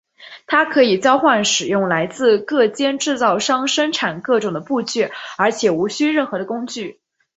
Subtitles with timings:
[0.47, 6.99] 它可以交换使用来自各间制造商生产各种的部件而且无需任何的工具。